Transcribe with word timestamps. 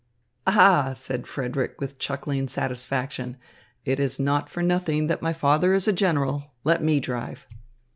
"Ah," 0.47 0.93
said 0.93 1.27
Frederick 1.27 1.79
with 1.79 1.99
chuckling 1.99 2.47
satisfaction, 2.47 3.37
"it 3.85 3.99
is 3.99 4.19
not 4.19 4.49
for 4.49 4.63
nothing 4.63 5.05
that 5.05 5.21
my 5.21 5.31
father 5.31 5.75
is 5.75 5.87
a 5.87 5.93
general. 5.93 6.53
Let 6.63 6.81
me 6.83 6.99
drive." 6.99 7.45